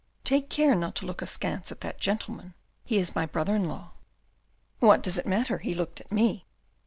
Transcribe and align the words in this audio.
"Take 0.23 0.49
care 0.49 0.73
not 0.73 0.95
to 0.95 1.05
look 1.05 1.21
askance 1.21 1.71
at 1.71 1.81
that 1.81 1.99
gentleman. 1.99 2.55
He 2.83 2.97
is 2.97 3.13
my 3.13 3.27
brother 3.27 3.55
in 3.55 3.69
law."" 3.69 3.91
What 4.79 5.03
does 5.03 5.19
it 5.19 5.27
matter? 5.27 5.59
He 5.59 5.75
looked 5.75 6.01
at 6.01 6.11
me." 6.11 6.47